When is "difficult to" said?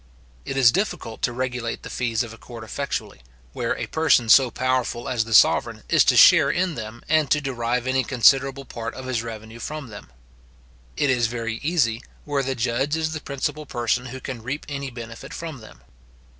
0.71-1.31